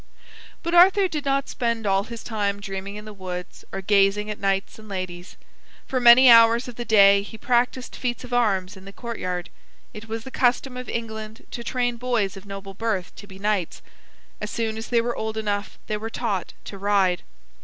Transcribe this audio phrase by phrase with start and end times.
[0.63, 4.39] But Arthur did not spend all his time dreaming in the woods or gazing at
[4.39, 5.37] knights and ladies.
[5.87, 9.51] For many hours of the day he practiced feats of arms in the courtyard.
[9.93, 13.83] It was the custom in England to train boys of noble birth to be knights.
[14.41, 17.21] As soon as they were old enough they were taught to ride.